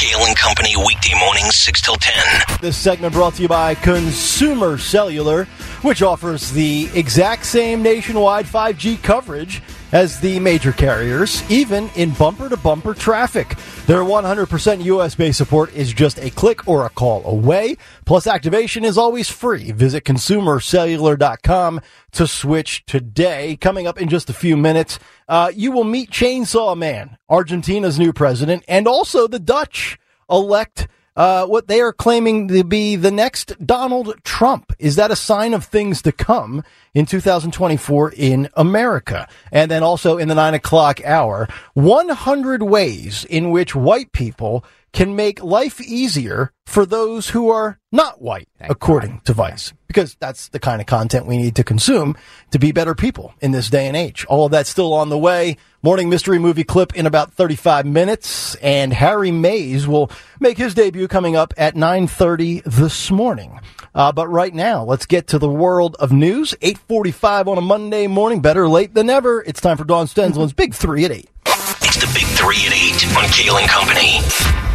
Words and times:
Kayal 0.00 0.26
and 0.26 0.34
Company 0.34 0.74
weekday 0.78 1.12
mornings 1.20 1.56
6 1.56 1.82
till 1.82 1.96
10. 1.96 2.58
This 2.62 2.74
segment 2.74 3.12
brought 3.12 3.34
to 3.34 3.42
you 3.42 3.48
by 3.48 3.74
Consumer 3.74 4.78
Cellular, 4.78 5.44
which 5.82 6.00
offers 6.00 6.50
the 6.52 6.88
exact 6.94 7.44
same 7.44 7.82
nationwide 7.82 8.46
5G 8.46 9.02
coverage 9.02 9.60
as 9.92 10.20
the 10.20 10.38
major 10.40 10.72
carriers, 10.72 11.48
even 11.50 11.88
in 11.96 12.10
bumper 12.12 12.48
to 12.48 12.56
bumper 12.56 12.94
traffic. 12.94 13.56
Their 13.86 14.00
100% 14.00 14.84
US 14.84 15.14
based 15.14 15.38
support 15.38 15.74
is 15.74 15.92
just 15.92 16.18
a 16.18 16.30
click 16.30 16.66
or 16.68 16.86
a 16.86 16.90
call 16.90 17.24
away. 17.26 17.76
Plus, 18.04 18.26
activation 18.26 18.84
is 18.84 18.96
always 18.96 19.28
free. 19.28 19.72
Visit 19.72 20.04
consumercellular.com 20.04 21.80
to 22.12 22.26
switch 22.26 22.84
today. 22.86 23.56
Coming 23.56 23.86
up 23.86 24.00
in 24.00 24.08
just 24.08 24.30
a 24.30 24.34
few 24.34 24.56
minutes, 24.56 24.98
uh, 25.28 25.50
you 25.54 25.72
will 25.72 25.84
meet 25.84 26.10
Chainsaw 26.10 26.76
Man, 26.76 27.18
Argentina's 27.28 27.98
new 27.98 28.12
president, 28.12 28.64
and 28.68 28.86
also 28.86 29.26
the 29.26 29.38
Dutch 29.38 29.98
elect 30.30 30.88
uh, 31.16 31.46
what 31.46 31.68
they 31.68 31.80
are 31.80 31.92
claiming 31.92 32.48
to 32.48 32.64
be 32.64 32.96
the 32.96 33.10
next 33.10 33.54
Donald 33.64 34.14
Trump. 34.24 34.72
Is 34.78 34.96
that 34.96 35.10
a 35.10 35.16
sign 35.16 35.54
of 35.54 35.64
things 35.64 36.02
to 36.02 36.12
come 36.12 36.62
in 36.94 37.06
2024 37.06 38.12
in 38.16 38.48
America? 38.54 39.28
And 39.52 39.70
then 39.70 39.82
also 39.82 40.18
in 40.18 40.28
the 40.28 40.34
nine 40.34 40.54
o'clock 40.54 41.04
hour, 41.04 41.48
100 41.74 42.62
ways 42.62 43.24
in 43.24 43.50
which 43.50 43.74
white 43.74 44.12
people 44.12 44.64
can 44.92 45.14
make 45.14 45.42
life 45.42 45.80
easier 45.80 46.52
for 46.66 46.86
those 46.86 47.30
who 47.30 47.48
are 47.50 47.78
not 47.92 48.20
white, 48.22 48.48
Thank 48.58 48.70
according 48.70 49.10
God. 49.12 49.24
to 49.26 49.32
Vice, 49.32 49.72
because 49.86 50.16
that's 50.20 50.48
the 50.48 50.58
kind 50.58 50.80
of 50.80 50.86
content 50.86 51.26
we 51.26 51.36
need 51.36 51.56
to 51.56 51.64
consume 51.64 52.16
to 52.50 52.58
be 52.58 52.72
better 52.72 52.94
people 52.94 53.34
in 53.40 53.50
this 53.52 53.68
day 53.70 53.86
and 53.86 53.96
age. 53.96 54.24
All 54.28 54.46
of 54.46 54.52
that's 54.52 54.70
still 54.70 54.92
on 54.92 55.08
the 55.08 55.18
way. 55.18 55.56
Morning 55.82 56.08
mystery 56.08 56.38
movie 56.38 56.64
clip 56.64 56.94
in 56.94 57.06
about 57.06 57.32
35 57.32 57.86
minutes, 57.86 58.54
and 58.56 58.92
Harry 58.92 59.30
Mays 59.30 59.88
will 59.88 60.10
make 60.38 60.58
his 60.58 60.74
debut 60.74 61.08
coming 61.08 61.34
up 61.36 61.54
at 61.56 61.74
9:30 61.74 62.62
this 62.66 63.10
morning. 63.10 63.58
Uh, 63.94 64.12
but 64.12 64.28
right 64.28 64.54
now, 64.54 64.84
let's 64.84 65.06
get 65.06 65.26
to 65.28 65.38
the 65.38 65.48
world 65.48 65.96
of 65.98 66.12
news. 66.12 66.54
8:45 66.60 67.48
on 67.48 67.58
a 67.58 67.62
Monday 67.62 68.06
morning. 68.06 68.40
Better 68.40 68.68
late 68.68 68.94
than 68.94 69.06
never. 69.06 69.40
It's 69.42 69.60
time 69.60 69.76
for 69.76 69.84
Dawn 69.84 70.06
Stensland's 70.06 70.52
Big 70.52 70.74
Three 70.74 71.04
at 71.04 71.10
eight. 71.10 71.30
It's 71.46 71.96
the 71.96 72.10
Big 72.14 72.26
Three 72.36 72.58
at 72.66 72.72
eight 72.74 73.06
on 73.16 73.24
Kayal 73.24 73.58
and 73.60 73.68
Company. 73.68 74.69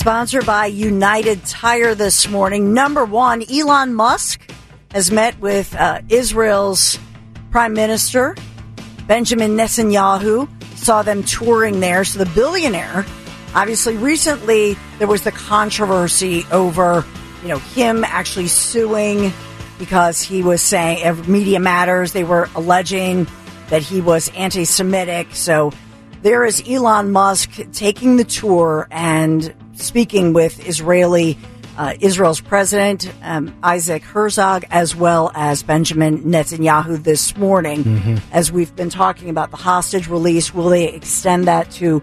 Sponsored 0.00 0.46
by 0.46 0.64
United 0.64 1.44
Tire 1.44 1.94
this 1.94 2.26
morning. 2.26 2.72
Number 2.72 3.04
one, 3.04 3.44
Elon 3.52 3.92
Musk 3.92 4.40
has 4.92 5.12
met 5.12 5.38
with 5.40 5.76
uh, 5.76 6.00
Israel's 6.08 6.98
Prime 7.50 7.74
Minister, 7.74 8.34
Benjamin 9.06 9.58
Netanyahu. 9.58 10.48
Saw 10.78 11.02
them 11.02 11.22
touring 11.22 11.80
there. 11.80 12.02
So 12.04 12.18
the 12.18 12.30
billionaire, 12.34 13.04
obviously, 13.54 13.98
recently 13.98 14.74
there 14.98 15.06
was 15.06 15.20
the 15.22 15.32
controversy 15.32 16.46
over, 16.50 17.04
you 17.42 17.48
know, 17.48 17.58
him 17.58 18.02
actually 18.02 18.48
suing 18.48 19.30
because 19.78 20.22
he 20.22 20.42
was 20.42 20.62
saying, 20.62 21.30
Media 21.30 21.60
Matters, 21.60 22.14
they 22.14 22.24
were 22.24 22.48
alleging 22.54 23.26
that 23.68 23.82
he 23.82 24.00
was 24.00 24.30
anti 24.30 24.64
Semitic. 24.64 25.34
So 25.34 25.74
there 26.22 26.46
is 26.46 26.62
Elon 26.66 27.12
Musk 27.12 27.50
taking 27.72 28.16
the 28.16 28.24
tour 28.24 28.88
and 28.90 29.54
speaking 29.80 30.32
with 30.32 30.66
Israeli 30.66 31.38
uh, 31.76 31.94
Israel's 32.00 32.40
president 32.40 33.10
um, 33.22 33.56
Isaac 33.62 34.02
Herzog 34.02 34.64
as 34.70 34.94
well 34.94 35.30
as 35.34 35.62
Benjamin 35.62 36.24
Netanyahu 36.24 37.02
this 37.02 37.36
morning. 37.36 37.84
Mm-hmm. 37.84 38.16
As 38.32 38.52
we've 38.52 38.74
been 38.76 38.90
talking 38.90 39.30
about 39.30 39.50
the 39.50 39.56
hostage 39.56 40.08
release, 40.08 40.52
will 40.52 40.68
they 40.68 40.92
extend 40.92 41.46
that 41.46 41.70
to 41.72 42.02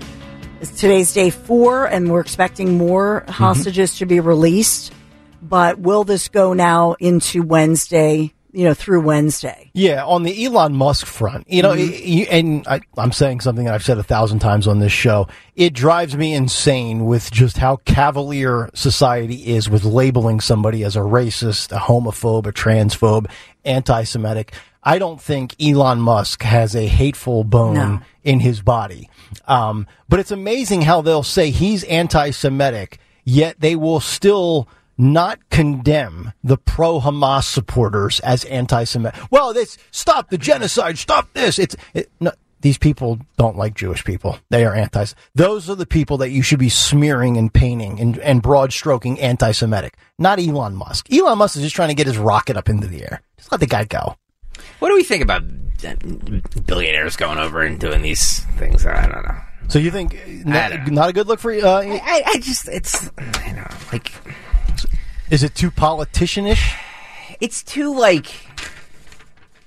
today's 0.77 1.13
day 1.13 1.29
four? 1.29 1.85
And 1.85 2.11
we're 2.11 2.21
expecting 2.21 2.77
more 2.77 3.21
mm-hmm. 3.21 3.31
hostages 3.31 3.97
to 3.99 4.05
be 4.05 4.19
released. 4.19 4.93
But 5.41 5.77
will 5.79 6.03
this 6.03 6.27
go 6.29 6.53
now 6.53 6.95
into 6.99 7.43
Wednesday? 7.43 8.33
You 8.57 8.63
know, 8.63 8.73
through 8.73 9.01
Wednesday. 9.01 9.69
Yeah, 9.73 10.03
on 10.03 10.23
the 10.23 10.43
Elon 10.43 10.73
Musk 10.73 11.05
front, 11.05 11.47
you 11.47 11.61
know, 11.61 11.75
mm-hmm. 11.75 12.23
and 12.31 12.67
I, 12.67 12.81
am 12.97 13.11
saying 13.11 13.41
something 13.41 13.65
that 13.65 13.75
I've 13.75 13.83
said 13.83 13.99
a 13.99 14.03
thousand 14.03 14.39
times 14.39 14.67
on 14.67 14.79
this 14.79 14.91
show. 14.91 15.27
It 15.55 15.73
drives 15.73 16.17
me 16.17 16.33
insane 16.33 17.05
with 17.05 17.29
just 17.29 17.59
how 17.59 17.75
cavalier 17.85 18.71
society 18.73 19.45
is 19.45 19.69
with 19.69 19.83
labeling 19.83 20.39
somebody 20.39 20.83
as 20.83 20.95
a 20.95 21.01
racist, 21.01 21.71
a 21.71 21.79
homophobe, 21.79 22.47
a 22.47 22.51
transphobe, 22.51 23.29
anti-Semitic. 23.63 24.53
I 24.81 24.97
don't 24.97 25.21
think 25.21 25.55
Elon 25.61 26.01
Musk 26.01 26.41
has 26.41 26.75
a 26.75 26.87
hateful 26.87 27.43
bone 27.43 27.75
no. 27.75 27.99
in 28.23 28.39
his 28.39 28.63
body. 28.63 29.07
Um, 29.47 29.85
but 30.09 30.19
it's 30.19 30.31
amazing 30.31 30.81
how 30.81 31.01
they'll 31.01 31.21
say 31.21 31.51
he's 31.51 31.83
anti-Semitic, 31.83 32.97
yet 33.23 33.59
they 33.59 33.75
will 33.75 33.99
still 33.99 34.67
not 34.97 35.39
condemn 35.49 36.33
the 36.43 36.57
pro 36.57 36.99
Hamas 36.99 37.43
supporters 37.43 38.19
as 38.21 38.45
anti 38.45 38.83
Semitic. 38.83 39.19
Well, 39.31 39.53
this 39.53 39.77
stop 39.91 40.29
the 40.29 40.37
genocide, 40.37 40.97
stop 40.97 41.31
this. 41.33 41.59
It's 41.59 41.75
it, 41.93 42.09
no, 42.19 42.31
these 42.61 42.77
people 42.77 43.19
don't 43.37 43.57
like 43.57 43.75
Jewish 43.75 44.03
people. 44.03 44.39
They 44.49 44.65
are 44.65 44.73
anti. 44.73 45.05
Those 45.35 45.69
are 45.69 45.75
the 45.75 45.85
people 45.85 46.17
that 46.17 46.31
you 46.31 46.41
should 46.41 46.59
be 46.59 46.69
smearing 46.69 47.37
and 47.37 47.53
painting 47.53 47.99
and, 47.99 48.17
and 48.19 48.41
broad 48.41 48.73
stroking 48.73 49.19
anti 49.19 49.51
Semitic, 49.51 49.95
not 50.17 50.39
Elon 50.39 50.75
Musk. 50.75 51.11
Elon 51.11 51.37
Musk 51.37 51.57
is 51.57 51.63
just 51.63 51.75
trying 51.75 51.89
to 51.89 51.95
get 51.95 52.07
his 52.07 52.17
rocket 52.17 52.57
up 52.57 52.69
into 52.69 52.87
the 52.87 53.03
air. 53.03 53.21
Just 53.37 53.51
let 53.51 53.59
the 53.59 53.67
guy 53.67 53.83
go. 53.83 54.17
What 54.79 54.89
do 54.89 54.95
we 54.95 55.03
think 55.03 55.21
about 55.21 55.43
billionaires 56.65 57.15
going 57.15 57.37
over 57.37 57.61
and 57.61 57.79
doing 57.79 58.01
these 58.01 58.39
things? 58.57 58.85
I 58.85 59.07
don't 59.07 59.27
know. 59.27 59.37
So 59.69 59.79
you 59.79 59.91
think 59.91 60.17
not, 60.45 60.87
not 60.87 61.09
a 61.09 61.13
good 61.13 61.27
look 61.27 61.39
for 61.39 61.51
you? 61.51 61.61
Uh, 61.61 61.81
I, 61.83 62.23
I 62.25 62.37
just 62.39 62.67
it's 62.69 63.11
know 63.17 63.67
like 63.91 64.11
is 65.29 65.43
it 65.43 65.55
too 65.55 65.71
politicianish? 65.71 66.75
It's 67.39 67.63
too 67.63 67.97
like 67.97 68.27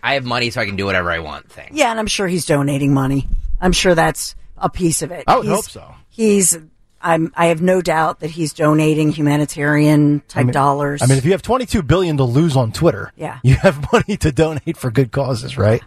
I 0.03 0.15
have 0.15 0.25
money 0.25 0.51
so 0.51 0.61
I 0.61 0.67
can 0.67 0.77
do 0.77 0.87
whatever 0.87 1.11
I 1.11 1.19
want 1.19 1.51
thing. 1.51 1.71
Yeah, 1.73 1.91
and 1.91 1.99
I'm 1.99 2.07
sure 2.07 2.27
he's 2.27 2.47
donating 2.47 2.95
money. 2.95 3.29
I'm 3.61 3.73
sure 3.73 3.95
that's 3.95 4.35
a 4.57 4.71
piece 4.71 5.03
of 5.03 5.11
it. 5.11 5.25
I 5.27 5.37
would 5.37 5.47
he's, 5.47 5.55
hope 5.55 5.65
so. 5.65 5.95
He's 6.09 6.59
I'm 7.01 7.33
I 7.37 7.47
have 7.47 7.63
no 7.63 7.81
doubt 7.81 8.21
that 8.21 8.31
he's 8.31 8.53
donating 8.53 9.11
humanitarian 9.11 10.21
type 10.29 10.41
I 10.41 10.45
mean, 10.45 10.53
dollars. 10.53 11.03
I 11.03 11.07
mean, 11.07 11.19
if 11.19 11.25
you 11.25 11.33
have 11.33 11.43
22 11.43 11.83
billion 11.83 12.17
to 12.19 12.25
lose 12.25 12.57
on 12.57 12.73
Twitter, 12.73 13.13
yeah. 13.17 13.39
you 13.43 13.55
have 13.57 13.87
money 13.93 14.17
to 14.19 14.33
donate 14.33 14.77
for 14.77 14.91
good 14.91 15.13
causes, 15.13 15.57
right? 15.57 15.83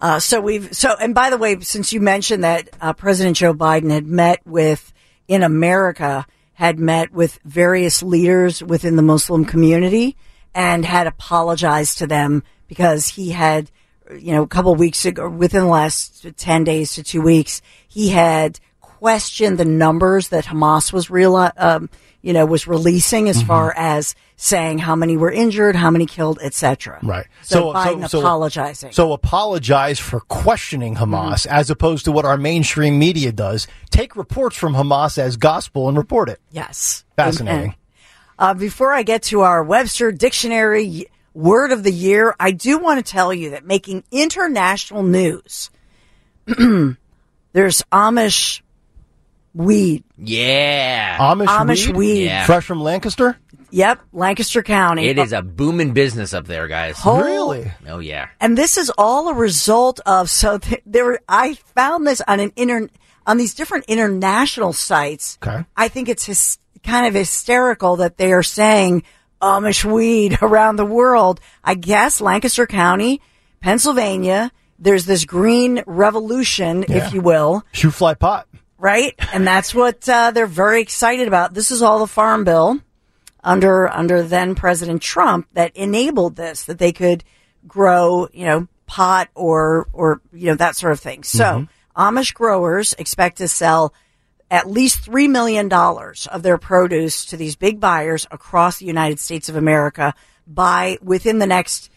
Uh, 0.00 0.18
so 0.18 0.40
we've 0.40 0.74
so 0.74 0.94
and 1.00 1.14
by 1.14 1.30
the 1.30 1.38
way, 1.38 1.58
since 1.60 1.92
you 1.92 2.00
mentioned 2.00 2.44
that 2.44 2.68
uh, 2.80 2.92
President 2.92 3.36
Joe 3.36 3.54
Biden 3.54 3.90
had 3.90 4.06
met 4.06 4.40
with 4.46 4.92
in 5.28 5.42
America 5.42 6.26
had 6.54 6.78
met 6.78 7.12
with 7.12 7.38
various 7.44 8.02
leaders 8.02 8.62
within 8.62 8.96
the 8.96 9.02
Muslim 9.02 9.44
community 9.44 10.16
and 10.54 10.84
had 10.84 11.06
apologized 11.06 11.98
to 11.98 12.06
them 12.06 12.42
because 12.68 13.08
he 13.08 13.30
had, 13.30 13.70
you 14.18 14.32
know, 14.32 14.42
a 14.42 14.48
couple 14.48 14.74
weeks 14.74 15.04
ago, 15.04 15.28
within 15.28 15.62
the 15.62 15.68
last 15.68 16.26
10 16.36 16.64
days 16.64 16.94
to 16.94 17.02
two 17.02 17.20
weeks, 17.20 17.60
he 17.88 18.10
had 18.10 18.60
questioned 18.80 19.58
the 19.58 19.64
numbers 19.64 20.28
that 20.28 20.46
Hamas 20.46 20.92
was 20.92 21.10
real, 21.10 21.36
um, 21.56 21.90
you 22.24 22.32
know, 22.32 22.46
was 22.46 22.66
releasing 22.66 23.28
as 23.28 23.36
mm-hmm. 23.36 23.48
far 23.48 23.74
as 23.76 24.14
saying 24.36 24.78
how 24.78 24.96
many 24.96 25.14
were 25.14 25.30
injured, 25.30 25.76
how 25.76 25.90
many 25.90 26.06
killed, 26.06 26.38
etc. 26.40 26.98
Right. 27.02 27.26
So, 27.42 27.54
so 27.54 27.72
Biden 27.74 28.08
so, 28.08 28.20
apologizing. 28.20 28.92
So 28.92 29.12
apologize 29.12 29.98
for 29.98 30.20
questioning 30.20 30.94
Hamas 30.94 31.46
mm-hmm. 31.46 31.54
as 31.54 31.68
opposed 31.68 32.06
to 32.06 32.12
what 32.12 32.24
our 32.24 32.38
mainstream 32.38 32.98
media 32.98 33.30
does. 33.30 33.66
Take 33.90 34.16
reports 34.16 34.56
from 34.56 34.72
Hamas 34.72 35.18
as 35.18 35.36
gospel 35.36 35.86
and 35.90 35.98
report 35.98 36.30
it. 36.30 36.40
Yes. 36.50 37.04
Fascinating. 37.14 37.62
And, 37.62 37.74
uh, 38.38 38.54
before 38.54 38.94
I 38.94 39.02
get 39.02 39.24
to 39.24 39.42
our 39.42 39.62
Webster 39.62 40.10
Dictionary 40.10 41.08
word 41.34 41.72
of 41.72 41.82
the 41.82 41.92
year, 41.92 42.34
I 42.40 42.52
do 42.52 42.78
want 42.78 43.04
to 43.04 43.12
tell 43.12 43.34
you 43.34 43.50
that 43.50 43.66
making 43.66 44.02
international 44.10 45.02
news, 45.02 45.70
there's 46.46 47.82
Amish 47.92 48.62
weed. 49.54 50.04
Yeah. 50.18 51.18
Amish, 51.18 51.46
Amish 51.46 51.86
weed. 51.86 51.96
weed. 51.96 52.24
Yeah. 52.24 52.46
Fresh 52.46 52.64
from 52.64 52.82
Lancaster? 52.82 53.38
Yep, 53.70 54.02
Lancaster 54.12 54.62
County. 54.62 55.08
It 55.08 55.18
is 55.18 55.32
a 55.32 55.42
booming 55.42 55.94
business 55.94 56.32
up 56.32 56.46
there, 56.46 56.68
guys. 56.68 56.96
Oh, 57.04 57.20
really? 57.20 57.72
Oh 57.88 57.98
yeah. 57.98 58.28
And 58.40 58.56
this 58.56 58.78
is 58.78 58.90
all 58.96 59.28
a 59.28 59.34
result 59.34 59.98
of 60.06 60.30
so 60.30 60.58
th- 60.58 60.82
there. 60.86 61.18
I 61.28 61.54
found 61.74 62.06
this 62.06 62.22
on 62.28 62.38
an 62.38 62.52
inter 62.54 62.88
on 63.26 63.36
these 63.36 63.54
different 63.54 63.86
international 63.86 64.72
sites. 64.72 65.38
Okay. 65.42 65.64
I 65.76 65.88
think 65.88 66.08
it's 66.08 66.24
his, 66.24 66.58
kind 66.84 67.06
of 67.06 67.14
hysterical 67.14 67.96
that 67.96 68.16
they 68.16 68.32
are 68.32 68.44
saying 68.44 69.02
Amish 69.42 69.84
weed 69.84 70.38
around 70.42 70.76
the 70.76 70.84
world. 70.84 71.40
I 71.64 71.74
guess 71.74 72.20
Lancaster 72.20 72.66
County, 72.66 73.20
Pennsylvania. 73.60 74.52
There's 74.78 75.06
this 75.06 75.24
green 75.24 75.82
revolution, 75.86 76.84
yeah. 76.88 77.06
if 77.06 77.14
you 77.14 77.22
will. 77.22 77.64
Shoe 77.72 77.90
fly 77.90 78.14
pot. 78.14 78.46
Right, 78.84 79.14
and 79.32 79.46
that's 79.46 79.74
what 79.74 80.06
uh, 80.10 80.32
they're 80.32 80.46
very 80.46 80.82
excited 80.82 81.26
about. 81.26 81.54
This 81.54 81.70
is 81.70 81.80
all 81.80 82.00
the 82.00 82.06
farm 82.06 82.44
bill 82.44 82.82
under 83.42 83.88
under 83.88 84.22
then 84.22 84.54
President 84.54 85.00
Trump 85.00 85.48
that 85.54 85.74
enabled 85.74 86.36
this 86.36 86.64
that 86.64 86.78
they 86.78 86.92
could 86.92 87.24
grow, 87.66 88.28
you 88.34 88.44
know, 88.44 88.68
pot 88.84 89.30
or 89.34 89.88
or 89.94 90.20
you 90.34 90.48
know 90.48 90.54
that 90.56 90.76
sort 90.76 90.92
of 90.92 91.00
thing. 91.00 91.22
So 91.22 91.44
mm-hmm. 91.44 91.98
Amish 91.98 92.34
growers 92.34 92.92
expect 92.98 93.38
to 93.38 93.48
sell 93.48 93.94
at 94.50 94.70
least 94.70 95.02
$3 95.10 95.30
million 95.30 95.72
of 95.72 96.42
their 96.42 96.58
produce 96.58 97.24
to 97.24 97.38
these 97.38 97.56
big 97.56 97.80
buyers 97.80 98.26
across 98.30 98.80
the 98.80 98.84
United 98.84 99.18
States 99.18 99.48
of 99.48 99.56
America 99.56 100.12
by 100.46 100.98
within 101.00 101.38
the 101.38 101.46
next 101.46 101.90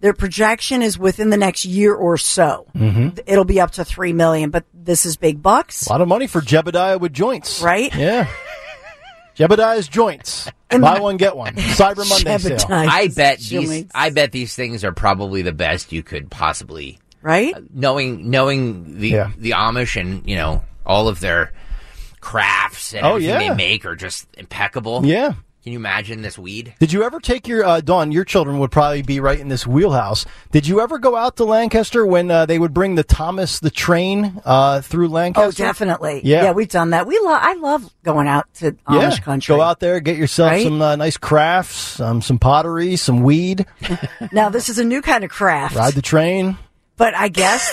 their 0.00 0.14
projection 0.14 0.80
is 0.80 0.98
within 0.98 1.28
the 1.28 1.36
next 1.36 1.64
year 1.66 1.94
or 1.94 2.16
so. 2.16 2.66
Mm-hmm. 2.74 3.18
It'll 3.26 3.44
be 3.44 3.60
up 3.60 3.72
to 3.72 3.84
3 3.84 4.14
million, 4.14 4.50
but 4.50 4.64
this 4.84 5.06
is 5.06 5.16
big 5.16 5.42
bucks. 5.42 5.86
A 5.86 5.90
lot 5.90 6.00
of 6.00 6.08
money 6.08 6.26
for 6.26 6.40
Jebediah 6.40 7.00
with 7.00 7.12
joints. 7.12 7.62
Right? 7.62 7.94
Yeah. 7.94 8.28
Jebediah's 9.36 9.88
joints. 9.88 10.50
Buy 10.70 11.00
one, 11.00 11.16
get 11.16 11.36
one. 11.36 11.54
Cyber 11.54 12.08
Monday 12.08 12.38
sale. 12.38 12.66
I 12.70 13.08
bet 13.08 13.38
these. 13.38 13.50
Joints. 13.50 13.92
I 13.94 14.10
bet 14.10 14.32
these 14.32 14.54
things 14.54 14.84
are 14.84 14.92
probably 14.92 15.42
the 15.42 15.52
best 15.52 15.92
you 15.92 16.02
could 16.02 16.30
possibly 16.30 16.98
right? 17.22 17.54
Uh, 17.54 17.60
knowing 17.74 18.30
knowing 18.30 18.98
the 18.98 19.08
Yeah. 19.10 19.30
the 19.36 19.50
Amish 19.50 20.00
and 20.00 20.28
you 20.28 20.36
know 20.36 20.62
all 20.86 21.08
of 21.08 21.20
their 21.20 21.52
crafts 22.20 22.94
and 22.94 23.04
Oh, 23.04 23.10
everything 23.16 23.30
yeah. 23.30 23.48
they 23.50 23.54
make 23.54 23.84
are 23.84 23.96
just 23.96 24.26
impeccable. 24.38 25.04
Yeah. 25.04 25.34
Can 25.62 25.72
you 25.72 25.78
imagine 25.78 26.22
this 26.22 26.38
weed? 26.38 26.72
Did 26.78 26.90
you 26.90 27.02
ever 27.02 27.20
take 27.20 27.46
your 27.46 27.64
uh, 27.66 27.82
Dawn? 27.82 28.12
Your 28.12 28.24
children 28.24 28.58
would 28.60 28.70
probably 28.70 29.02
be 29.02 29.20
right 29.20 29.38
in 29.38 29.48
this 29.48 29.66
wheelhouse. 29.66 30.24
Did 30.52 30.66
you 30.66 30.80
ever 30.80 30.98
go 30.98 31.16
out 31.16 31.36
to 31.36 31.44
Lancaster 31.44 32.06
when 32.06 32.30
uh, 32.30 32.46
they 32.46 32.58
would 32.58 32.72
bring 32.72 32.94
the 32.94 33.04
Thomas 33.04 33.60
the 33.60 33.70
train 33.70 34.40
uh, 34.46 34.80
through 34.80 35.08
Lancaster? 35.08 35.62
Oh, 35.62 35.66
definitely. 35.66 36.22
Yeah. 36.24 36.44
Yeah, 36.44 36.52
we've 36.52 36.68
done 36.68 36.90
that. 36.90 37.06
We 37.06 37.18
lo- 37.18 37.36
I 37.38 37.54
love 37.56 37.92
going 38.02 38.26
out 38.26 38.46
to 38.54 38.72
Amish 38.72 39.16
Yeah, 39.18 39.22
country. 39.22 39.54
go 39.54 39.60
out 39.60 39.80
there, 39.80 40.00
get 40.00 40.16
yourself 40.16 40.52
Right? 40.52 40.64
some 40.64 40.80
uh, 40.80 40.96
nice 40.96 41.18
crafts, 41.18 42.00
um, 42.00 42.22
some 42.22 42.38
pottery, 42.38 42.96
some 42.96 43.22
weed, 43.22 43.66
Now, 44.32 44.48
this 44.48 44.70
is 44.70 44.78
a 44.78 44.84
new 44.84 45.02
kind 45.02 45.24
of 45.24 45.30
craft. 45.30 45.76
ride 45.76 45.92
the 45.92 46.00
train. 46.02 46.56
But 46.96 47.14
I 47.14 47.28
guess 47.28 47.70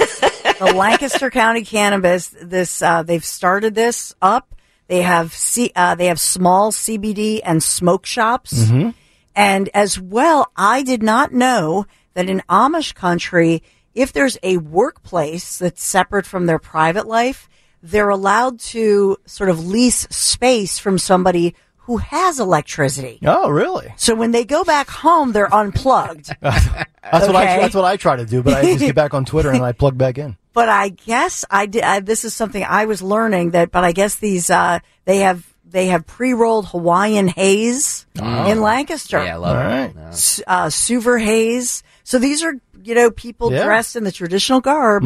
the 0.59 0.73
Lancaster 0.75 1.29
County 1.29 1.63
Cannabis, 1.63 2.27
this 2.41 2.81
uh, 2.81 3.03
they've 3.03 3.23
started 3.23 3.75
this 3.75 4.13
up. 4.21 4.53
They 4.87 5.01
have 5.01 5.33
C, 5.33 5.71
uh, 5.75 5.95
they 5.95 6.05
have 6.07 6.19
small 6.19 6.71
CBD 6.71 7.41
and 7.43 7.61
smoke 7.61 8.05
shops, 8.05 8.53
Mm-hmm. 8.53 8.89
and 9.35 9.69
as 9.73 9.99
well, 9.99 10.51
I 10.55 10.81
did 10.83 11.03
not 11.03 11.33
know 11.33 11.85
that 12.13 12.29
in 12.29 12.41
Amish 12.49 12.95
country, 12.95 13.63
if 13.93 14.13
there's 14.13 14.37
a 14.43 14.57
workplace 14.57 15.57
that's 15.57 15.83
separate 15.83 16.25
from 16.25 16.45
their 16.45 16.59
private 16.59 17.05
life, 17.07 17.49
they're 17.83 18.09
allowed 18.09 18.59
to 18.59 19.17
sort 19.25 19.49
of 19.49 19.65
lease 19.67 20.07
space 20.09 20.79
from 20.79 20.97
somebody 20.97 21.53
who 21.81 21.97
has 21.97 22.39
electricity. 22.39 23.19
Oh, 23.25 23.49
really? 23.49 23.93
So 23.97 24.13
when 24.15 24.31
they 24.31 24.43
go 24.45 24.63
back 24.63 24.89
home, 24.89 25.31
they're 25.31 25.53
unplugged. 25.53 26.29
That's 26.41 27.25
what 27.27 27.35
I 27.37 27.57
that's 27.61 27.73
what 27.73 27.85
I 27.85 27.95
try 27.95 28.17
to 28.17 28.25
do. 28.25 28.43
But 28.43 28.55
I 28.55 28.61
just 28.63 28.79
get 28.79 28.95
back 28.95 29.13
on 29.13 29.23
Twitter 29.23 29.49
and 29.51 29.63
I 29.63 29.71
plug 29.71 29.97
back 29.97 30.17
in. 30.17 30.35
But 30.57 30.69
I 30.69 30.89
guess 30.89 31.45
I 31.51 31.67
did. 31.67 31.83
I, 31.83 31.99
this 31.99 32.25
is 32.25 32.33
something 32.33 32.63
I 32.63 32.85
was 32.85 33.03
learning 33.03 33.51
that. 33.51 33.69
But 33.69 33.83
I 33.83 33.91
guess 33.91 34.15
these 34.15 34.49
uh, 34.49 34.79
they 35.05 35.17
have 35.19 35.45
they 35.63 35.85
have 35.93 36.07
pre 36.07 36.33
rolled 36.33 36.67
Hawaiian 36.69 37.27
haze 37.27 38.07
in 38.15 38.61
Lancaster. 38.61 39.23
Yeah, 39.23 39.35
I 39.35 39.37
love 39.37 39.55
All 39.55 39.61
it. 39.71 39.95
right. 39.95 40.07
S- 40.09 40.41
uh, 40.47 40.65
Suver 40.67 41.21
haze. 41.21 41.83
So 42.03 42.17
these 42.17 42.41
are 42.43 42.53
you 42.81 42.95
know 42.95 43.11
people 43.11 43.51
Yeah. 43.53 43.65
dressed 43.65 43.95
in 43.95 44.03
the 44.03 44.11
traditional 44.11 44.59
garb, 44.61 45.03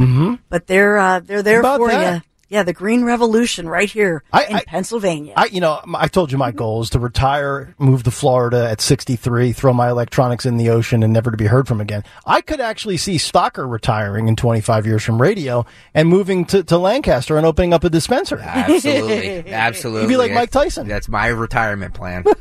but 0.48 0.68
they're 0.68 0.98
uh, 0.98 1.19
they're 1.19 1.44
there 1.44 1.59
About 1.59 1.80
for 1.80 1.89
that. 1.89 2.15
you. 2.24 2.31
Yeah, 2.51 2.63
the 2.63 2.74
Green 2.74 3.06
Revolution 3.06 3.69
right 3.69 3.89
here 3.89 4.24
I- 4.33 4.44
in 4.44 4.56
I- 4.57 4.63
Pennsylvania. 4.68 5.33
I, 5.38 5.45
you 5.45 5.62
know, 5.62 5.80
I 5.95 6.09
told 6.09 6.33
you 6.33 6.38
my 6.38 6.51
goal 6.51 6.81
is 6.81 6.89
to 6.89 7.00
retire, 7.00 7.74
move 7.80 8.03
to 8.03 8.12
Florida 8.12 8.69
at 8.69 8.81
63, 8.81 9.53
throw 9.53 9.71
my 9.71 9.89
electronics 9.89 10.45
in 10.45 10.57
the 10.57 10.69
ocean, 10.69 11.01
and 11.01 11.13
never 11.13 11.31
to 11.31 11.38
be 11.38 11.45
heard 11.45 11.65
from 11.65 11.80
again. 11.80 12.03
I 12.25 12.42
could 12.42 12.59
actually 12.59 12.98
see 12.98 13.15
Stocker 13.15 13.69
retiring 13.71 14.27
in 14.27 14.36
25 14.36 14.86
years 14.86 15.01
from 15.01 15.21
radio 15.21 15.65
and 15.94 16.09
moving 16.09 16.44
to, 16.48 16.62
to 16.65 16.77
Lancaster 16.77 17.38
and 17.38 17.45
opening 17.45 17.71
up 17.74 17.86
a 17.86 17.89
dispensary. 17.89 18.42
Absolutely, 18.42 19.50
absolutely. 19.54 20.01
You'd 20.01 20.09
be 20.09 20.18
like 20.18 20.33
Mike 20.33 20.51
Tyson. 20.51 20.89
That's 20.89 21.07
my 21.07 21.27
retirement 21.27 21.94
plan. 21.94 22.25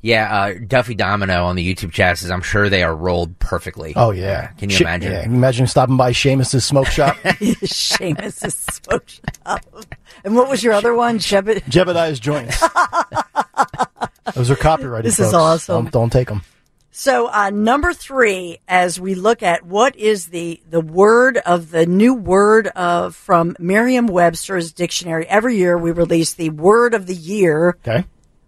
yeah, 0.00 0.32
uh, 0.32 0.54
Duffy 0.66 0.94
Domino 0.94 1.44
on 1.44 1.56
the 1.56 1.74
YouTube 1.74 1.92
chat 1.92 2.18
says, 2.18 2.30
"I'm 2.30 2.42
sure 2.42 2.68
they 2.68 2.82
are 2.82 2.94
rolled 2.94 3.38
perfectly." 3.38 3.92
Oh 3.96 4.10
yeah, 4.12 4.48
Can 4.52 4.70
you 4.70 4.76
Sh- 4.76 4.80
imagine? 4.82 5.12
Yeah, 5.12 5.22
can 5.22 5.32
you 5.32 5.36
imagine 5.36 5.66
stopping 5.66 5.96
by 5.96 6.12
Seamus's 6.12 6.64
smoke 6.64 6.86
shop, 6.86 7.16
Seamus' 7.24 8.52
smoke 8.70 9.08
shop. 9.08 9.64
And 10.24 10.36
what 10.36 10.48
was 10.48 10.62
your 10.62 10.72
other 10.72 10.94
one? 10.94 11.18
Jebediah. 11.18 11.62
Jebediah's 11.64 12.20
joints. 12.20 12.62
Those 14.34 14.50
are 14.50 14.56
copyrighted. 14.56 15.06
This 15.06 15.20
is 15.20 15.34
awesome. 15.34 15.84
Don't, 15.84 15.92
don't 15.92 16.10
take 16.10 16.28
them. 16.28 16.42
So 16.90 17.30
uh, 17.30 17.50
number 17.50 17.92
three, 17.92 18.58
as 18.66 18.98
we 18.98 19.14
look 19.14 19.42
at 19.42 19.64
what 19.64 19.94
is 19.96 20.26
the 20.26 20.60
the 20.68 20.80
word 20.80 21.38
of 21.38 21.70
the 21.70 21.86
new 21.86 22.14
word 22.14 22.66
of 22.68 23.14
from 23.14 23.56
Merriam-Webster's 23.58 24.72
dictionary. 24.72 25.26
Every 25.28 25.56
year 25.56 25.78
we 25.78 25.92
release 25.92 26.32
the 26.32 26.50
word 26.50 26.94
of 26.94 27.06
the 27.06 27.14
year. 27.14 27.78
Okay, 27.86 28.04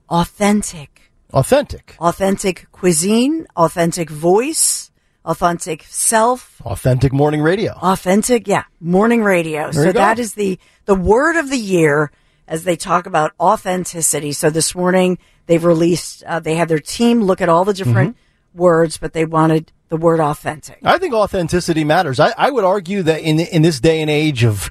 Authentic, 0.08 0.89
authentic, 1.32 1.97
authentic 2.00 2.67
cuisine, 2.73 3.47
authentic 3.56 4.11
voice, 4.11 4.91
authentic 5.25 5.85
self, 5.85 6.61
authentic 6.65 7.12
morning 7.12 7.43
radio. 7.43 7.73
authentic. 7.82 8.47
Yeah, 8.49 8.65
morning 8.81 9.23
radio. 9.23 9.71
There 9.71 9.85
so 9.87 9.93
that 9.93 10.19
is 10.19 10.35
the 10.35 10.59
the 10.87 10.94
word 10.94 11.37
of 11.37 11.50
the 11.50 11.59
year 11.59 12.11
as 12.49 12.65
they 12.65 12.77
talk 12.77 13.06
about 13.06 13.32
authenticity. 13.38 14.32
So 14.32 14.50
this 14.50 14.75
morning 14.75 15.19
they've 15.47 15.65
released. 15.65 16.23
Uh, 16.25 16.41
they 16.41 16.55
had 16.55 16.69
their 16.69 16.79
team 16.81 17.23
look 17.23 17.41
at 17.41 17.49
all 17.49 17.65
the 17.65 17.75
different 17.75 18.17
Mm-hmm. 18.17 18.59
words, 18.59 18.99
but 18.99 19.12
they 19.12 19.25
wanted 19.25 19.71
the 19.91 19.97
word 19.97 20.19
authentic. 20.21 20.79
I 20.85 20.99
think 20.99 21.15
authenticity 21.15 21.85
matters. 21.85 22.19
I, 22.19 22.33
I 22.37 22.50
would 22.50 22.65
argue 22.65 23.03
that 23.05 23.21
in 23.23 23.38
in 23.41 23.62
this 23.62 23.79
day 23.81 24.00
and 24.00 24.11
age 24.11 24.43
of 24.44 24.71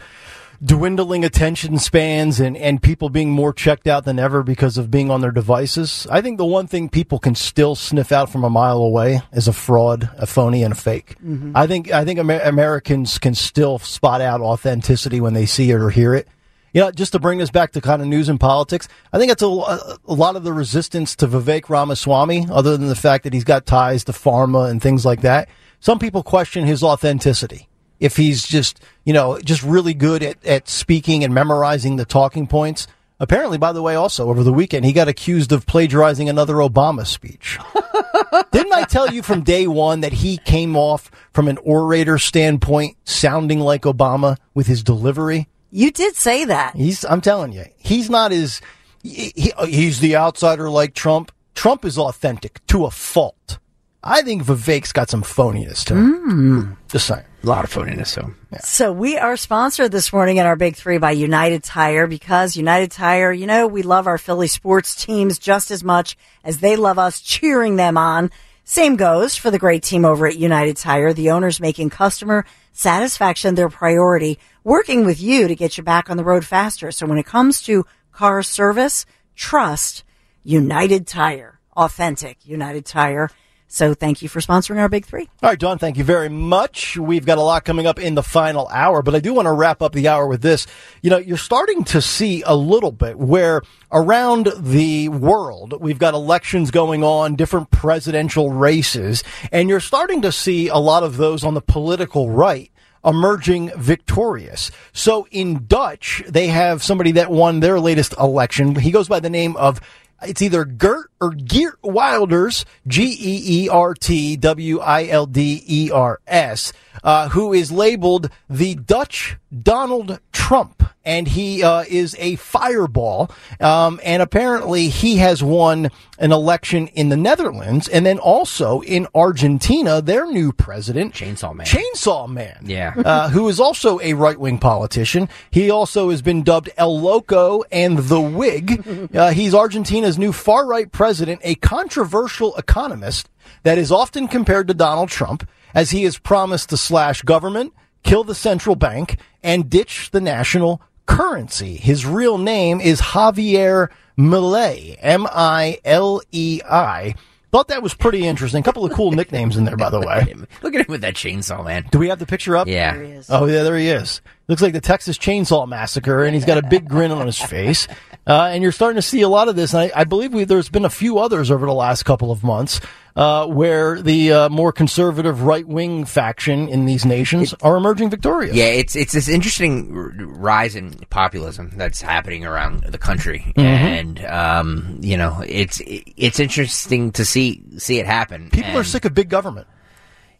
dwindling 0.63 1.23
attention 1.23 1.77
spans 1.77 2.39
and, 2.39 2.57
and 2.57 2.81
people 2.81 3.09
being 3.09 3.29
more 3.29 3.53
checked 3.53 3.87
out 3.87 4.05
than 4.05 4.19
ever 4.19 4.43
because 4.43 4.77
of 4.77 4.91
being 4.91 5.09
on 5.09 5.21
their 5.21 5.31
devices, 5.31 6.05
I 6.11 6.21
think 6.21 6.37
the 6.37 6.45
one 6.45 6.67
thing 6.67 6.89
people 6.89 7.19
can 7.19 7.35
still 7.35 7.75
sniff 7.75 8.11
out 8.11 8.29
from 8.29 8.43
a 8.43 8.49
mile 8.49 8.79
away 8.79 9.21
is 9.31 9.47
a 9.47 9.53
fraud, 9.53 10.09
a 10.17 10.25
phony, 10.25 10.63
and 10.63 10.73
a 10.73 10.75
fake. 10.75 11.15
Mm-hmm. 11.23 11.53
I 11.55 11.67
think 11.67 11.91
I 11.91 12.03
think 12.03 12.19
Amer- 12.19 12.41
Americans 12.41 13.17
can 13.17 13.35
still 13.35 13.79
spot 13.79 14.21
out 14.21 14.41
authenticity 14.41 15.21
when 15.21 15.33
they 15.33 15.45
see 15.45 15.71
it 15.71 15.75
or 15.75 15.89
hear 15.89 16.13
it. 16.13 16.27
You 16.73 16.81
know, 16.81 16.91
just 16.91 17.13
to 17.13 17.19
bring 17.19 17.39
this 17.39 17.49
back 17.49 17.71
to 17.71 17.81
kind 17.81 18.01
of 18.01 18.07
news 18.07 18.29
and 18.29 18.39
politics, 18.39 18.87
I 19.11 19.17
think 19.17 19.31
it's 19.31 19.41
a, 19.41 19.47
a 19.47 19.97
lot 20.05 20.35
of 20.35 20.43
the 20.43 20.53
resistance 20.53 21.15
to 21.15 21.27
Vivek 21.27 21.67
Ramaswamy, 21.67 22.47
other 22.51 22.77
than 22.77 22.87
the 22.87 22.95
fact 22.95 23.23
that 23.23 23.33
he's 23.33 23.43
got 23.43 23.65
ties 23.65 24.03
to 24.03 24.11
pharma 24.11 24.69
and 24.69 24.79
things 24.79 25.03
like 25.03 25.21
that. 25.21 25.49
Some 25.79 25.97
people 25.97 26.21
question 26.21 26.65
his 26.65 26.83
authenticity. 26.83 27.68
If 27.99 28.15
he's 28.17 28.43
just, 28.43 28.79
you 29.03 29.13
know, 29.13 29.39
just 29.39 29.61
really 29.63 29.93
good 29.93 30.23
at, 30.23 30.43
at 30.45 30.69
speaking 30.69 31.23
and 31.23 31.33
memorizing 31.33 31.95
the 31.97 32.05
talking 32.05 32.47
points. 32.47 32.87
Apparently, 33.21 33.57
by 33.57 33.73
the 33.73 33.81
way, 33.81 33.95
also 33.95 34.29
over 34.29 34.43
the 34.43 34.53
weekend, 34.53 34.85
he 34.85 34.93
got 34.93 35.09
accused 35.09 35.51
of 35.51 35.65
plagiarizing 35.65 36.29
another 36.29 36.53
Obama 36.55 37.05
speech. 37.05 37.59
Didn't 38.53 38.71
I 38.73 38.83
tell 38.85 39.13
you 39.13 39.21
from 39.21 39.43
day 39.43 39.67
one 39.67 39.99
that 39.99 40.13
he 40.13 40.37
came 40.37 40.77
off 40.77 41.11
from 41.33 41.49
an 41.49 41.57
orator 41.57 42.17
standpoint 42.17 42.95
sounding 43.03 43.59
like 43.59 43.81
Obama 43.81 44.37
with 44.53 44.67
his 44.67 44.83
delivery? 44.83 45.49
You 45.71 45.91
did 45.91 46.15
say 46.15 46.45
that. 46.45 46.75
He's, 46.77 47.03
I'm 47.03 47.19
telling 47.19 47.51
you, 47.51 47.65
he's 47.77 48.09
not 48.09 48.31
as, 48.31 48.61
he, 49.03 49.33
he- 49.35 49.53
he's 49.67 49.99
the 49.99 50.15
outsider 50.15 50.69
like 50.69 50.93
Trump. 50.93 51.31
Trump 51.55 51.83
is 51.83 51.97
authentic 51.97 52.65
to 52.67 52.85
a 52.85 52.91
fault. 52.91 53.59
I 54.01 54.21
think 54.21 54.43
Vivek's 54.43 54.93
got 54.93 55.09
some 55.09 55.23
phoniness 55.23 55.83
to 55.87 55.95
him. 55.95 56.13
Hmm. 56.13 56.71
Just 56.87 57.05
saying. 57.07 57.25
A 57.41 57.47
lot 57.47 57.63
of 57.63 57.71
phoniness. 57.71 58.07
So 58.07 58.33
So 58.61 58.91
we 58.91 59.17
are 59.17 59.37
sponsored 59.37 59.93
this 59.93 60.11
morning 60.11 60.37
in 60.37 60.45
our 60.45 60.57
big 60.57 60.75
three 60.75 60.97
by 60.97 61.11
United 61.11 61.63
Tire 61.63 62.05
because 62.05 62.57
United 62.57 62.91
Tire, 62.91 63.31
you 63.31 63.47
know, 63.47 63.65
we 63.65 63.81
love 63.81 64.07
our 64.07 64.17
Philly 64.17 64.47
sports 64.47 64.93
teams 64.93 65.39
just 65.39 65.71
as 65.71 65.81
much 65.81 66.17
as 66.43 66.59
they 66.59 66.75
love 66.75 66.99
us 66.99 67.21
cheering 67.21 67.77
them 67.77 67.97
on. 67.97 68.29
Same 68.65 68.97
goes 68.97 69.37
for 69.37 69.51
the 69.51 69.57
great 69.57 69.83
team 69.83 70.03
over 70.03 70.27
at 70.27 70.37
United 70.37 70.75
Tire. 70.75 71.13
The 71.13 71.31
owners 71.31 71.61
making 71.61 71.91
customer 71.91 72.45
satisfaction 72.73 73.55
their 73.55 73.69
priority, 73.69 74.37
working 74.63 75.05
with 75.05 75.21
you 75.21 75.47
to 75.47 75.55
get 75.55 75.77
you 75.77 75.83
back 75.83 76.09
on 76.09 76.17
the 76.17 76.25
road 76.25 76.45
faster. 76.45 76.91
So 76.91 77.05
when 77.07 77.17
it 77.17 77.25
comes 77.25 77.61
to 77.63 77.85
car 78.11 78.43
service, 78.43 79.05
trust 79.35 80.03
United 80.43 81.07
Tire, 81.07 81.59
authentic 81.75 82.37
United 82.45 82.85
Tire. 82.85 83.29
So 83.71 83.93
thank 83.93 84.23
you 84.23 84.29
for 84.29 84.39
sponsoring 84.39 84.79
our 84.79 84.89
big 84.89 85.05
three. 85.05 85.29
All 85.43 85.49
right, 85.49 85.59
Dawn, 85.59 85.77
thank 85.77 85.95
you 85.95 86.03
very 86.03 86.27
much. 86.27 86.97
We've 86.97 87.25
got 87.25 87.37
a 87.37 87.41
lot 87.41 87.65
coming 87.65 87.85
up 87.85 87.99
in 87.99 88.15
the 88.15 88.23
final 88.23 88.67
hour, 88.69 89.03
but 89.03 89.13
I 89.13 89.19
do 89.19 89.31
want 89.31 89.45
to 89.45 89.51
wrap 89.51 89.83
up 89.83 89.93
the 89.93 90.07
hour 90.07 90.25
with 90.25 90.41
this. 90.41 90.65
You 91.03 91.11
know, 91.11 91.17
you're 91.17 91.37
starting 91.37 91.83
to 91.85 92.01
see 92.01 92.41
a 92.41 92.55
little 92.55 92.91
bit 92.91 93.19
where 93.19 93.61
around 93.91 94.47
the 94.57 95.09
world, 95.09 95.79
we've 95.79 95.99
got 95.99 96.15
elections 96.15 96.71
going 96.71 97.03
on, 97.03 97.35
different 97.35 97.69
presidential 97.69 98.51
races, 98.51 99.23
and 99.51 99.69
you're 99.69 99.79
starting 99.79 100.23
to 100.23 100.31
see 100.31 100.67
a 100.67 100.77
lot 100.77 101.03
of 101.03 101.17
those 101.17 101.43
on 101.43 101.53
the 101.53 101.61
political 101.61 102.31
right 102.31 102.71
emerging 103.05 103.71
victorious. 103.77 104.71
So 104.93 105.27
in 105.31 105.67
Dutch, 105.67 106.23
they 106.27 106.47
have 106.47 106.83
somebody 106.83 107.11
that 107.13 107.29
won 107.31 107.59
their 107.59 107.79
latest 107.79 108.13
election. 108.19 108.75
He 108.75 108.91
goes 108.91 109.07
by 109.07 109.19
the 109.19 109.29
name 109.29 109.55
of 109.57 109.79
it's 110.21 110.41
either 110.41 110.65
Gert 110.65 111.11
or 111.21 111.31
Geert 111.31 111.79
Wilders, 111.83 112.65
G 112.87 113.03
E 113.03 113.63
E 113.63 113.69
R 113.69 113.93
T 113.93 114.35
W 114.35 114.79
I 114.79 115.07
L 115.07 115.25
D 115.25 115.63
E 115.67 115.91
R 115.91 116.19
S, 116.27 116.73
uh, 117.03 117.29
who 117.29 117.53
is 117.53 117.71
labeled 117.71 118.29
the 118.49 118.75
Dutch 118.75 119.37
Donald 119.61 120.19
Trump. 120.31 120.83
And 121.05 121.27
he 121.27 121.63
uh, 121.63 121.85
is 121.87 122.15
a 122.19 122.35
fireball. 122.35 123.31
Um, 123.59 123.99
and 124.03 124.21
apparently, 124.21 124.89
he 124.89 125.17
has 125.17 125.41
won 125.41 125.89
an 126.19 126.31
election 126.33 126.87
in 126.89 127.09
the 127.09 127.15
Netherlands, 127.17 127.87
and 127.87 128.05
then 128.05 128.19
also 128.19 128.81
in 128.81 129.07
Argentina, 129.15 130.01
their 130.01 130.25
new 130.29 130.51
president, 130.51 131.13
Chainsaw 131.13 131.55
Man. 131.55 131.65
Chainsaw 131.65 132.27
Man, 132.27 132.57
Yeah. 132.65 132.93
uh, 132.97 133.29
who 133.29 133.47
is 133.47 133.59
also 133.59 133.99
a 134.01 134.13
right 134.13 134.37
wing 134.37 134.57
politician. 134.59 135.29
He 135.49 135.69
also 135.69 136.09
has 136.09 136.21
been 136.21 136.43
dubbed 136.43 136.69
El 136.77 136.99
Loco 136.99 137.63
and 137.71 137.97
the 137.99 138.19
Wig. 138.21 138.83
Uh, 139.15 139.31
he's 139.31 139.55
Argentina's 139.55 140.17
new 140.19 140.31
far 140.31 140.67
right 140.67 140.91
president, 140.91 141.39
a 141.43 141.55
controversial 141.55 142.55
economist 142.57 143.29
that 143.63 143.77
is 143.77 143.91
often 143.91 144.27
compared 144.27 144.67
to 144.67 144.73
Donald 144.73 145.09
Trump, 145.09 145.47
as 145.73 145.91
he 145.91 146.03
has 146.03 146.17
promised 146.17 146.69
to 146.69 146.77
slash 146.77 147.21
government, 147.23 147.73
kill 148.03 148.23
the 148.23 148.35
central 148.35 148.75
bank, 148.75 149.17
and 149.41 149.69
ditch 149.69 150.11
the 150.11 150.21
national 150.21 150.81
currency. 151.09 151.75
His 151.75 152.05
real 152.05 152.37
name 152.37 152.79
is 152.79 153.01
Javier 153.01 153.89
Milei, 154.17 154.95
M 154.99 155.27
I 155.29 155.79
L 155.83 156.21
E 156.31 156.61
I. 156.63 157.15
Thought 157.51 157.69
that 157.69 157.81
was 157.81 157.95
pretty 157.95 158.27
interesting. 158.27 158.59
A 158.59 158.63
couple 158.63 158.85
of 158.85 158.91
cool 158.93 159.11
nicknames 159.11 159.57
in 159.57 159.63
there, 159.63 159.75
by 159.75 159.89
the 159.89 159.99
way. 159.99 160.35
Look 160.61 160.75
at 160.75 160.81
him 160.81 160.85
with 160.87 161.01
that 161.01 161.15
chainsaw, 161.15 161.65
man. 161.65 161.87
Do 161.89 161.97
we 161.97 162.09
have 162.09 162.19
the 162.19 162.27
picture 162.27 162.55
up? 162.55 162.67
Yeah. 162.67 162.93
There 162.93 163.03
he 163.03 163.11
is. 163.13 163.27
Oh 163.29 163.47
yeah, 163.47 163.63
there 163.63 163.75
he 163.75 163.89
is. 163.89 164.21
Looks 164.47 164.61
like 164.61 164.73
the 164.73 164.81
Texas 164.81 165.17
Chainsaw 165.17 165.67
Massacre, 165.67 166.23
and 166.23 166.35
he's 166.35 166.45
got 166.45 166.59
a 166.59 166.67
big 166.67 166.87
grin 166.87 167.11
on 167.11 167.25
his 167.25 167.39
face. 167.39 167.87
Uh, 168.27 168.49
and 168.51 168.61
you're 168.61 168.71
starting 168.71 168.97
to 168.97 169.01
see 169.01 169.21
a 169.21 169.29
lot 169.29 169.47
of 169.47 169.55
this. 169.55 169.73
And 169.73 169.91
I, 169.95 170.01
I 170.01 170.03
believe 170.03 170.31
we, 170.31 170.43
there's 170.43 170.69
been 170.69 170.85
a 170.85 170.89
few 170.91 171.17
others 171.17 171.49
over 171.49 171.65
the 171.65 171.73
last 171.73 172.03
couple 172.03 172.31
of 172.31 172.43
months 172.43 172.79
uh, 173.15 173.45
where 173.47 174.01
the 174.01 174.31
uh, 174.31 174.49
more 174.49 174.71
conservative 174.71 175.41
right 175.43 175.67
wing 175.67 176.05
faction 176.05 176.67
in 176.69 176.85
these 176.85 177.05
nations 177.05 177.53
are 177.61 177.75
emerging 177.77 178.09
victorious. 178.09 178.55
Yeah, 178.55 178.65
it's 178.65 178.95
it's 178.95 179.13
this 179.13 179.27
interesting 179.27 179.95
r- 179.95 180.11
rise 180.25 180.75
in 180.75 180.93
populism 181.09 181.71
that's 181.75 182.01
happening 182.01 182.45
around 182.45 182.83
the 182.83 182.97
country, 182.97 183.53
Mm-hmm. 183.55 183.61
and 183.61 184.25
um, 184.25 184.97
you 185.01 185.17
know, 185.17 185.43
it's 185.47 185.81
it's 185.85 186.39
interesting 186.39 187.11
to 187.13 187.25
see 187.25 187.61
see 187.77 187.99
it 187.99 188.05
happen. 188.05 188.49
People 188.51 188.77
are 188.77 188.83
sick 188.83 189.05
of 189.05 189.13
big 189.13 189.29
government. 189.29 189.67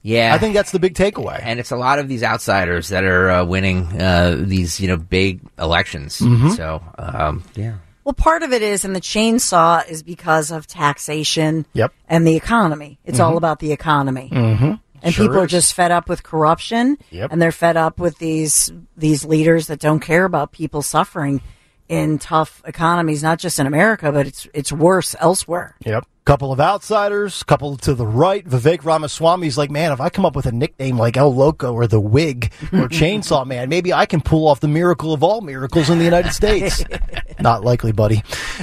Yeah, 0.01 0.33
I 0.33 0.37
think 0.37 0.53
that's 0.53 0.71
the 0.71 0.79
big 0.79 0.93
takeaway. 0.93 1.41
and 1.43 1.59
it's 1.59 1.71
a 1.71 1.75
lot 1.75 1.99
of 1.99 2.07
these 2.07 2.23
outsiders 2.23 2.87
that 2.87 3.03
are 3.03 3.29
uh, 3.29 3.43
winning 3.45 4.01
uh, 4.01 4.37
these 4.39 4.79
you 4.79 4.87
know 4.87 4.95
big 4.95 5.41
elections. 5.59 6.19
Mm-hmm. 6.19 6.51
So 6.51 6.81
um, 6.97 7.43
yeah, 7.55 7.75
Well, 8.09 8.15
part 8.15 8.41
of 8.41 8.51
it 8.53 8.63
is, 8.63 8.85
and 8.85 8.95
the 8.95 9.01
chainsaw 9.01 9.87
is 9.87 10.01
because 10.01 10.49
of 10.49 10.65
taxation 10.65 11.67
Yep. 11.73 11.93
and 12.07 12.25
the 12.25 12.35
economy. 12.35 12.97
It's 13.05 13.19
all 13.19 13.37
about 13.37 13.59
the 13.59 13.71
economy. 13.71 14.31
Mm-hmm. 14.33 14.73
And 15.03 15.13
Sure 15.13 15.25
people 15.27 15.39
are 15.39 15.45
just 15.45 15.75
fed 15.75 15.91
up 15.91 16.09
with 16.09 16.23
corruption, 16.23 16.97
Yep. 17.11 17.31
and 17.31 17.39
they're 17.39 17.51
fed 17.51 17.77
up 17.77 17.99
with 17.99 18.17
these 18.17 18.71
these 18.97 19.25
leaders 19.25 19.67
that 19.67 19.79
don't 19.79 19.99
care 19.99 20.25
about 20.25 20.51
people 20.51 20.81
suffering 20.81 21.41
in 21.87 22.17
tough 22.17 22.63
economies, 22.65 23.21
not 23.21 23.37
just 23.37 23.59
in 23.59 23.67
America, 23.67 24.11
but 24.11 24.25
it's 24.25 24.47
it's 24.55 24.71
worse 24.71 25.15
elsewhere. 25.19 25.75
Yep. 25.85 26.07
Couple 26.29 26.53
of 26.53 26.59
outsiders, 26.59 27.41
couple 27.41 27.75
to 27.77 27.95
the 27.95 28.05
right. 28.05 28.47
Vivek 28.47 28.83
Ramaswamy's 28.83 29.57
like, 29.57 29.71
man, 29.71 29.91
if 29.91 29.99
I 29.99 30.09
come 30.09 30.27
up 30.27 30.35
with 30.35 30.45
a 30.45 30.51
nickname 30.51 30.95
like 30.95 31.17
El 31.17 31.33
Loco 31.33 31.73
or 31.73 31.87
the 31.87 31.99
Wig 31.99 32.51
or 32.71 32.87
Chainsaw 32.87 33.47
Man, 33.47 33.67
maybe 33.67 33.91
I 33.91 34.05
can 34.05 34.21
pull 34.21 34.47
off 34.47 34.59
the 34.59 34.67
miracle 34.67 35.11
of 35.11 35.23
all 35.23 35.41
miracles 35.41 35.89
in 35.89 35.97
the 35.97 36.03
United 36.03 36.31
States. 36.31 36.83
Not 37.39 37.63
likely, 37.63 37.93
buddy. 37.93 38.21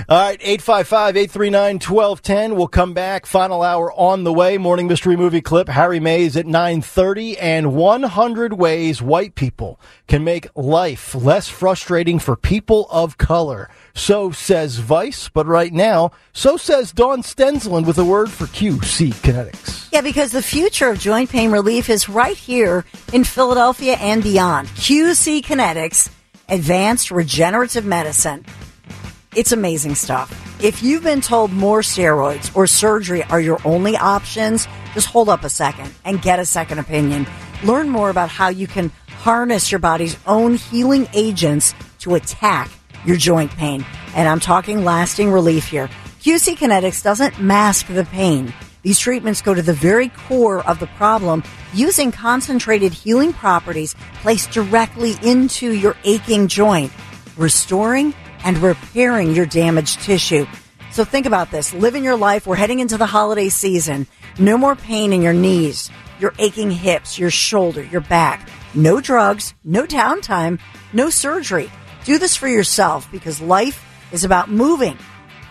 All 0.09 0.17
right, 0.17 0.39
855-839-1210. 0.43 2.55
We'll 2.55 2.69
come 2.69 2.95
back. 2.95 3.27
Final 3.27 3.63
hour 3.63 3.93
on 3.95 4.23
the 4.23 4.33
way. 4.33 4.59
Morning 4.59 4.87
mystery 4.87 5.17
movie 5.17 5.41
clip. 5.41 5.69
Harry 5.69 5.99
Mays 5.99 6.37
at 6.37 6.47
930 6.47 7.37
and 7.39 7.75
100 7.75 8.53
ways 8.53 9.03
white 9.03 9.35
people 9.35 9.81
can 10.07 10.23
make 10.23 10.47
life 10.55 11.17
less 11.17 11.49
frustrating 11.49 12.21
for 12.21 12.37
people 12.37 12.87
of 12.91 13.19
color. 13.19 13.69
So 13.93 14.31
says 14.31 14.77
Vice, 14.77 15.29
but 15.31 15.47
right 15.47 15.73
now, 15.73 16.13
so 16.33 16.57
says 16.59 16.93
Dawn 16.93 17.25
Stensland 17.57 17.87
with 17.87 17.97
a 17.97 18.05
word 18.05 18.31
for 18.31 18.45
QC 18.45 19.15
Kinetics. 19.15 19.89
Yeah, 19.91 20.03
because 20.03 20.31
the 20.31 20.43
future 20.43 20.91
of 20.91 20.99
joint 20.99 21.31
pain 21.31 21.51
relief 21.51 21.89
is 21.89 22.07
right 22.07 22.37
here 22.37 22.85
in 23.15 23.25
Philadelphia 23.25 23.95
and 23.95 24.23
beyond. 24.23 24.69
QC 24.69 25.43
Kinetics, 25.43 26.11
advanced 26.51 27.11
regenerative 27.11 27.87
medicine. 27.87 28.45
It's 29.35 29.53
amazing 29.53 29.95
stuff. 29.95 30.31
If 30.63 30.83
you've 30.83 31.03
been 31.03 31.23
told 31.23 31.51
more 31.51 31.81
steroids 31.81 32.55
or 32.55 32.67
surgery 32.67 33.23
are 33.25 33.41
your 33.41 33.59
only 33.65 33.97
options, 33.97 34.69
just 34.93 35.07
hold 35.07 35.31
up 35.31 35.43
a 35.43 35.49
second 35.49 35.95
and 36.05 36.21
get 36.21 36.39
a 36.39 36.45
second 36.45 36.79
opinion. 36.79 37.27
Learn 37.65 37.89
more 37.89 38.11
about 38.11 38.29
how 38.29 38.49
you 38.49 38.67
can 38.67 38.91
harness 39.09 39.73
your 39.73 39.79
body's 39.79 40.19
own 40.27 40.57
healing 40.57 41.09
agents 41.15 41.75
to 42.01 42.17
attack 42.17 42.71
your 43.07 43.17
joint 43.17 43.51
pain. 43.53 43.85
And 44.15 44.29
I'm 44.29 44.41
talking 44.41 44.85
lasting 44.85 45.31
relief 45.31 45.67
here. 45.69 45.89
QC 46.27 46.57
Kinetics 46.57 47.05
doesn't 47.05 47.41
mask 47.41 47.87
the 47.87 48.05
pain. 48.05 48.53
These 48.83 48.99
treatments 48.99 49.43
go 49.43 49.55
to 49.55 49.63
the 49.63 49.73
very 49.73 50.09
core 50.09 50.59
of 50.69 50.81
the 50.81 50.89
problem 50.89 51.45
using 51.73 52.11
concentrated 52.11 52.93
healing 52.93 53.33
properties 53.33 53.95
placed 54.23 54.51
directly 54.51 55.15
into 55.23 55.73
your 55.73 55.97
aching 56.03 56.49
joint, 56.49 56.91
restoring 57.37 58.13
and 58.43 58.59
repairing 58.59 59.37
your 59.37 59.47
damaged 59.47 60.01
tissue. 60.01 60.47
So 60.91 61.05
think 61.05 61.27
about 61.27 61.53
this. 61.53 61.73
Living 61.73 62.03
your 62.03 62.17
life. 62.17 62.45
We're 62.45 62.57
heading 62.57 62.81
into 62.81 62.99
the 62.99 63.07
holiday 63.07 63.49
season. 63.49 64.09
No 64.37 64.59
more 64.59 64.75
pain 64.75 65.13
in 65.13 65.23
your 65.23 65.33
knees, 65.33 65.91
your 66.19 66.35
aching 66.41 66.73
hips, 66.73 67.21
your 67.21 67.31
shoulder, 67.31 67.85
your 67.85 68.01
back. 68.01 68.49
No 68.75 69.01
drugs, 69.01 69.55
no 69.63 69.87
downtime, 69.87 70.59
no 70.93 71.09
surgery. 71.09 71.71
Do 72.05 72.19
this 72.19 72.35
for 72.35 72.49
yourself 72.49 73.09
because 73.13 73.41
life 73.41 73.85
is 74.11 74.25
about 74.25 74.51
moving. 74.51 74.99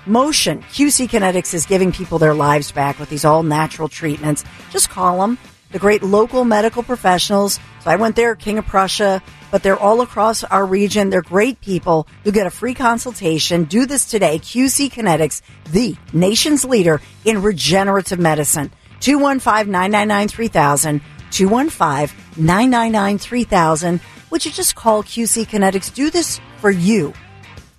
Motion. 0.05 0.62
QC 0.62 1.09
Kinetics 1.09 1.53
is 1.53 1.65
giving 1.65 1.91
people 1.91 2.19
their 2.19 2.33
lives 2.33 2.71
back 2.71 3.00
with 3.00 3.09
these 3.09 3.25
all 3.25 3.43
natural 3.43 3.88
treatments. 3.88 4.43
Just 4.71 4.89
call 4.89 5.19
them. 5.19 5.38
The 5.71 5.79
great 5.79 6.03
local 6.03 6.45
medical 6.45 6.83
professionals. 6.83 7.59
So 7.81 7.89
I 7.89 7.95
went 7.95 8.15
there, 8.15 8.35
King 8.35 8.59
of 8.59 8.65
Prussia, 8.65 9.21
but 9.51 9.63
they're 9.63 9.79
all 9.79 10.01
across 10.01 10.43
our 10.43 10.65
region. 10.65 11.09
They're 11.09 11.21
great 11.21 11.59
people. 11.59 12.07
You'll 12.24 12.33
get 12.33 12.47
a 12.47 12.51
free 12.51 12.74
consultation. 12.74 13.65
Do 13.65 13.85
this 13.85 14.05
today. 14.05 14.39
QC 14.39 14.91
Kinetics, 14.91 15.41
the 15.71 15.97
nation's 16.13 16.63
leader 16.63 17.01
in 17.25 17.41
regenerative 17.41 18.19
medicine. 18.19 18.71
215-999-3000. 19.01 21.01
215-999-3000. 21.31 24.00
Would 24.29 24.45
you 24.45 24.51
just 24.51 24.75
call 24.75 25.03
QC 25.03 25.47
Kinetics? 25.47 25.93
Do 25.93 26.09
this 26.09 26.39
for 26.57 26.69
you. 26.69 27.13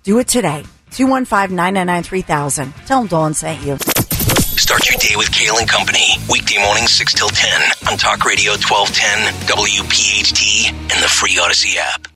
Do 0.03 0.19
it 0.19 0.27
today. 0.27 0.63
215-999-3000. 0.91 2.85
Tell 2.85 2.99
them 2.99 3.07
Dawn 3.07 3.33
sent 3.33 3.65
you. 3.65 3.77
Start 4.57 4.89
your 4.89 4.97
day 4.99 5.15
with 5.15 5.29
Kayal 5.31 5.59
and 5.59 5.69
Company. 5.69 6.17
Weekday 6.29 6.57
mornings 6.63 6.91
6 6.91 7.13
till 7.13 7.29
10 7.29 7.61
on 7.91 7.97
Talk 7.97 8.25
Radio 8.25 8.53
1210, 8.53 9.33
WPHT, 9.47 10.71
and 10.71 11.03
the 11.03 11.07
free 11.07 11.35
Audacy 11.35 11.77
app. 11.77 12.07